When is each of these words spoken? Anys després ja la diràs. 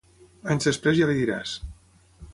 Anys 0.53 0.67
després 0.69 0.97
ja 1.01 1.11
la 1.11 1.19
diràs. 1.21 1.55